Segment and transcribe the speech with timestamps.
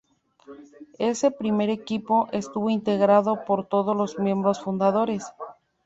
[0.97, 5.25] Ese primer equipo, estuvo integrado por todos los miembros fundadores.